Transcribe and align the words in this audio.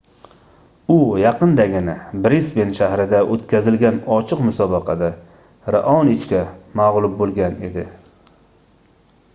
u 0.93 0.95
yaqindagina 1.23 1.93
brisben 2.23 2.71
shahrida 2.79 3.19
oʻtkazilgan 3.35 4.01
ochiq 4.17 4.41
musobaqada 4.47 5.11
raonichga 5.77 6.43
magʻlub 6.83 7.17
boʻlgan 7.23 7.63
edi 7.71 7.87